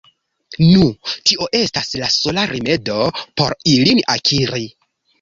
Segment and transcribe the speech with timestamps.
[0.61, 0.85] Nu,
[1.27, 4.69] tio estas la sola rimedo por ilin akiri.